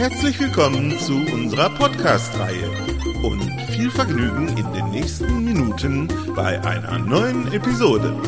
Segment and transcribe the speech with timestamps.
[0.00, 2.70] Herzlich willkommen zu unserer Podcast-Reihe
[3.22, 8.18] und viel Vergnügen in den nächsten Minuten bei einer neuen Episode.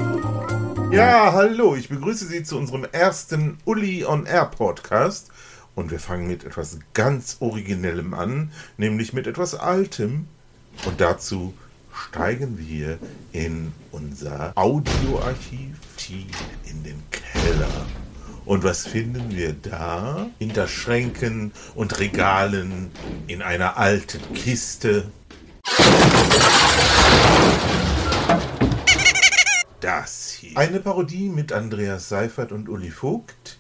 [0.91, 5.31] Ja, hallo, ich begrüße Sie zu unserem ersten Uli on Air Podcast
[5.75, 10.27] und wir fangen mit etwas ganz Originellem an, nämlich mit etwas Altem.
[10.85, 11.55] Und dazu
[11.91, 12.99] steigen wir
[13.33, 16.37] in unser Audioarchiv tief
[16.71, 17.87] in den Keller.
[18.45, 20.27] Und was finden wir da?
[20.39, 22.91] Hinter Schränken und Regalen
[23.29, 25.05] in einer alten Kiste.
[29.81, 30.57] Das hier.
[30.57, 33.59] Eine Parodie mit Andreas Seifert und Uli Vogt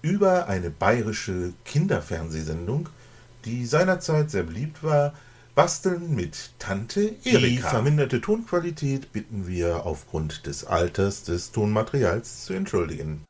[0.00, 2.88] über eine bayerische Kinderfernsehsendung,
[3.44, 5.14] die seinerzeit sehr beliebt war,
[5.54, 7.46] Basteln mit Tante Erika.
[7.46, 13.22] Die verminderte Tonqualität bitten wir aufgrund des Alters des Tonmaterials zu entschuldigen.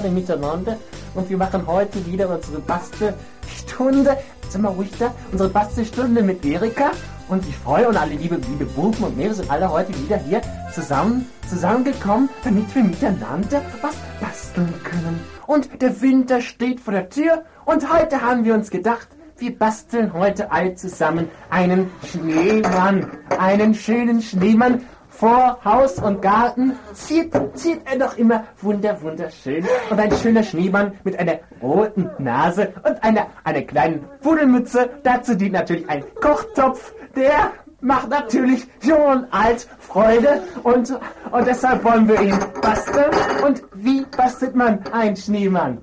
[0.00, 0.78] Alle miteinander
[1.14, 4.16] und wir machen heute wieder unsere Bastelstunde.
[4.48, 5.12] Sind wir ruhig da?
[5.30, 6.92] Unsere Bastelstunde mit Erika
[7.28, 10.40] und ich freue und alle liebe, liebe Buben und Mädels sind alle heute wieder hier
[10.72, 15.20] zusammen, zusammengekommen, damit wir miteinander was basteln können.
[15.46, 20.14] Und der Winter steht vor der Tür und heute haben wir uns gedacht, wir basteln
[20.14, 23.06] heute alle zusammen einen Schneemann.
[23.38, 24.86] Einen schönen Schneemann
[25.20, 29.66] vor Haus und Garten zieht, zieht er doch immer wunder, wunderschön.
[29.90, 34.88] Und ein schöner Schneemann mit einer roten Nase und einer, einer kleinen Pudelmütze.
[35.02, 40.98] Dazu dient natürlich ein Kochtopf, der macht natürlich jung und alt Freude und,
[41.30, 43.10] und deshalb wollen wir ihn basteln.
[43.46, 45.82] Und wie bastelt man einen Schneemann?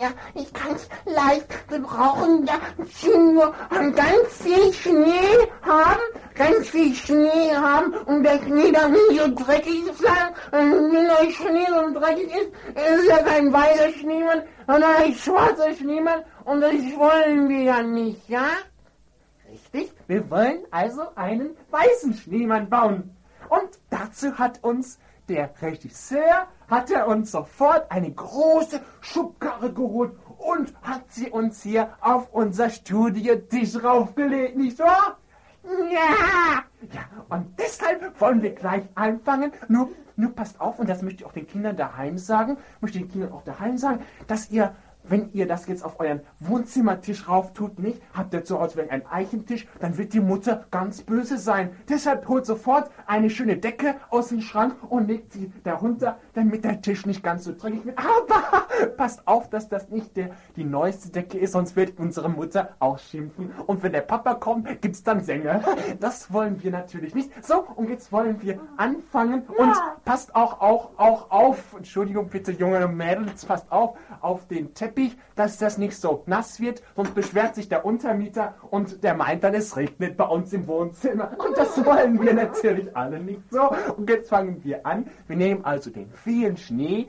[0.00, 1.46] Ja, ich kann's leicht.
[1.68, 2.54] Wir brauchen ja
[3.16, 3.54] nur
[3.92, 6.00] ganz viel Schnee haben,
[6.34, 10.34] ganz viel Schnee haben und der Schnee dann nicht so dreckig sein.
[10.50, 16.24] Wenn der Schnee so dreckig ist, ist ja kein weißer Schneemann, sondern ein schwarzer Schneemann
[16.44, 18.48] und das wollen wir ja nicht, ja?
[19.48, 23.16] Richtig, wir wollen also einen weißen Schneemann bauen.
[23.48, 30.74] Und dazu hat uns der Regisseur hat er uns sofort eine große Schubkarre geholt und
[30.82, 35.18] hat sie uns hier auf unser Studiotisch raufgelegt, nicht wahr?
[35.64, 36.64] Ja!
[36.92, 39.52] Ja, und deshalb wollen wir gleich anfangen.
[39.68, 43.10] Nur, nur passt auf, und das möchte ich auch den Kindern daheim sagen, möchte den
[43.10, 44.74] Kindern auch daheim sagen, dass ihr
[45.06, 49.06] wenn ihr das jetzt auf euren Wohnzimmertisch rauf tut, nicht, habt ihr zu Hause einen
[49.06, 51.76] Eichentisch, dann wird die Mutter ganz böse sein.
[51.88, 56.80] Deshalb holt sofort eine schöne Decke aus dem Schrank und legt sie darunter, damit der
[56.80, 57.98] Tisch nicht ganz so dreckig wird.
[57.98, 62.70] Aber passt auf, dass das nicht der, die neueste Decke ist, sonst wird unsere Mutter
[62.78, 63.52] auch schimpfen.
[63.66, 65.62] Und wenn der Papa kommt, gibt's dann Sänger.
[66.00, 67.30] Das wollen wir natürlich nicht.
[67.44, 69.72] So, und jetzt wollen wir anfangen und
[70.04, 75.16] passt auch, auch, auch auf, Entschuldigung bitte, junge Mädels, passt auf, auf den Teppich Teppich,
[75.34, 79.54] dass das nicht so nass wird, sonst beschwert sich der Untermieter und der meint dann,
[79.54, 81.32] es regnet bei uns im Wohnzimmer.
[81.38, 83.70] Und das wollen wir natürlich alle nicht so.
[83.96, 85.06] Und jetzt fangen wir an.
[85.26, 87.08] Wir nehmen also den vielen Schnee,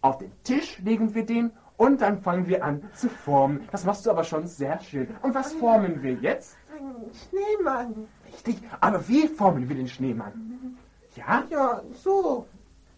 [0.00, 3.68] auf den Tisch legen wir den und dann fangen wir an zu formen.
[3.72, 5.08] Das machst du aber schon sehr schön.
[5.22, 6.56] Und was formen wir jetzt?
[6.72, 8.06] Ein Schneemann.
[8.32, 10.76] Richtig, aber wie formen wir den Schneemann?
[11.16, 11.44] Ja?
[11.50, 12.46] Ja, so.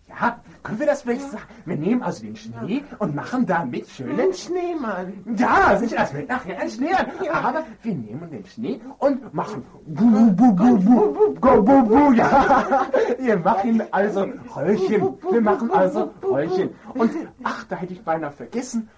[0.09, 1.45] Ja, können wir das vielleicht sagen?
[1.65, 5.13] Wir nehmen also den Schnee und machen damit schönen Ein Schneemann.
[5.37, 7.11] Ja, sicher, es wird nachher ein Schneemann.
[7.33, 12.87] Aber wir nehmen den Schnee und machen bu bu bu bu bu bu bu ja.
[13.27, 15.19] Wir machen also Röllchen.
[15.33, 16.71] Wir machen also Röllchen.
[16.95, 17.11] Und
[17.43, 18.89] ach, da hätte ich beinahe vergessen.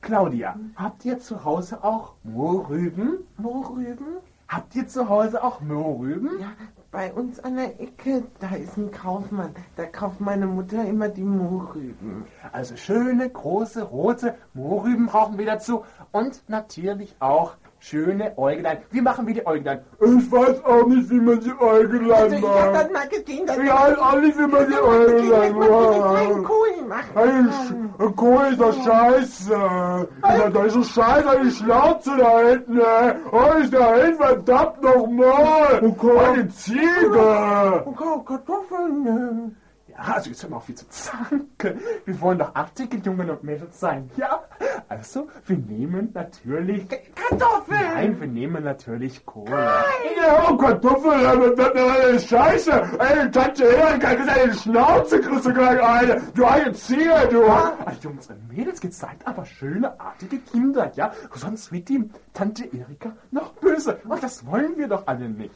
[0.00, 3.18] Claudia, habt ihr zu Hause auch Mohrrüben?
[3.36, 4.06] Mohrrüben?
[4.48, 6.30] Habt ihr zu Hause auch Mohrrüben?
[6.40, 6.52] Ja,
[6.90, 9.54] bei uns an der Ecke, da ist ein Kaufmann.
[9.76, 12.24] Da kauft meine Mutter immer die Mohrrüben.
[12.52, 15.84] Also schöne, große, rote Mohrrüben brauchen wir dazu.
[16.10, 17.56] Und natürlich auch
[17.88, 18.78] schöne Äuglein.
[18.90, 19.80] Wie machen wir die Äuglein?
[20.00, 22.92] Ich weiß auch nicht, wie man die Äugelein Also ich hab das macht.
[22.92, 26.44] mal gesehen, dass Ich weiß auch nicht, wie man die Äugelein einen macht.
[26.44, 27.16] Kohl machen.
[27.16, 29.52] Ein Sch- ein Kohl ist doch scheiße.
[29.52, 32.78] Ja, da ist so scheiße die Schnauze da hinten.
[32.80, 33.12] ey.
[33.32, 35.80] Oh, ist da hin, verdammt nochmal.
[35.82, 37.82] Eine Ziege.
[37.84, 39.56] Oh, Kartoffeln.
[40.06, 41.80] Also jetzt hör mal auf, wie zu zanken.
[42.04, 44.44] Wir wollen doch artige Jungen und Mädels sein, ja?
[44.88, 46.86] Also, wir nehmen natürlich...
[47.14, 47.80] Kartoffeln.
[47.94, 49.50] Nein, wir nehmen natürlich Kohle.
[49.50, 52.72] Ja, oh, Kartoffeln, das ist Scheiße.
[52.98, 56.22] Ey, Tante Erika, das ist eine Schnauze, kriegst du gleich eine.
[56.34, 57.44] Du eine Ziege, du.
[57.46, 61.12] Ah, Jungs und Mädels, jetzt seid aber schöne, artige Kinder, ja?
[61.34, 63.98] Sonst wird die Tante Erika noch böse.
[64.06, 65.54] Und das wollen wir doch alle nicht.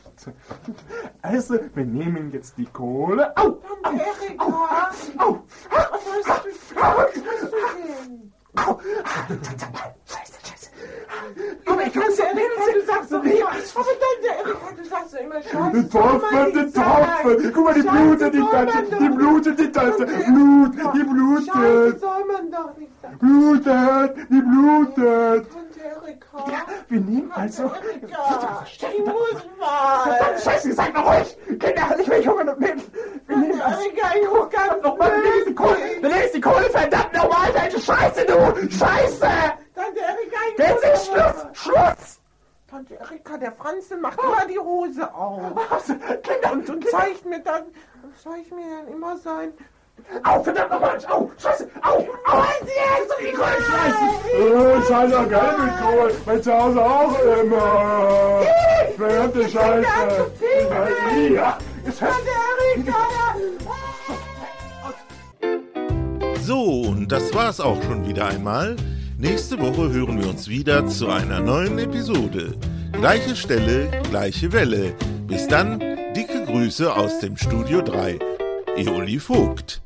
[1.22, 3.36] Also, wir nehmen jetzt die Kohle.
[3.36, 3.58] Au!
[3.82, 3.92] Au!
[3.92, 4.37] Erika.
[4.38, 4.44] Au!
[5.18, 5.38] Au!
[5.70, 8.32] Was hast du, was hast du denn?
[8.56, 8.80] Au!
[10.06, 10.70] Scheiße, scheiße.
[11.66, 12.24] Aber ich kann es ja
[12.74, 15.82] Du sagst immer, aber dann, Erika, du sagst doch immer Scheiße.
[15.82, 17.52] Die Tropfen, die Tropfen.
[17.52, 18.96] Guck mal, die Scheiße blutet, die Tante.
[19.00, 20.06] Die blutet, die Tante.
[20.06, 22.00] Blut, die Scheiße blutet.
[22.00, 23.18] soll man doch nicht sagen.
[23.18, 25.46] Blutet, die blutet.
[25.88, 26.50] Erika.
[26.50, 27.64] Ja, wir nehmen also...
[27.64, 28.64] Erika.
[28.70, 30.02] Ich muss mal.
[30.04, 31.36] Verdammt, Scheiße, seid mal ruhig!
[31.46, 32.60] Kinder, nicht mehr Jungen und
[34.22, 35.76] ich muss ganz Nochmal, du nimmst die Kohle!
[36.00, 38.70] Nimmst die Kohle, verdammt nochmal, deine Scheiße, du!
[38.70, 39.28] Scheiße!
[39.74, 41.46] Tante Erika, ich Jetzt ist Schluss!
[41.52, 42.20] Schluss!
[42.70, 45.40] Tante Erika, der Franzl macht immer die Hose auf.
[45.70, 47.64] Also, Kinder, Und, und zeigt mir dann,
[48.22, 49.52] zeigt mir dann immer sein.
[50.24, 50.98] Au, verdammt nochmal!
[51.08, 51.68] Au, Scheiße!
[51.82, 52.42] Au, au!
[52.60, 54.18] Jetzt die Kohle schmeißen!
[54.38, 56.12] Äh, auch gerne mit Kohl.
[56.24, 58.42] Bei zu Hause auch immer.
[58.96, 59.86] Verdammte Scheiße.
[61.34, 62.18] Ja, jetzt hörst
[67.08, 68.76] das war's auch schon wieder einmal.
[69.18, 72.54] Nächste Woche hören wir uns wieder zu einer neuen Episode.
[72.92, 74.94] Gleiche Stelle, gleiche Welle.
[75.26, 75.80] Bis dann,
[76.14, 78.18] dicke Grüße aus dem Studio 3.
[78.76, 79.82] Eoli Vogt.